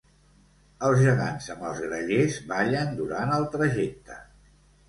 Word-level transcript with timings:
Els 0.87 1.01
gegants 1.07 1.49
amb 1.55 1.67
els 1.71 1.83
grallers 1.87 2.39
ballen 2.55 2.99
durant 3.03 3.35
el 3.39 3.47
trajecte. 3.59 4.19